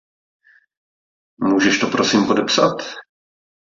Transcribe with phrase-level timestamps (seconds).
[1.43, 2.77] Můžeš to prosím podepsat?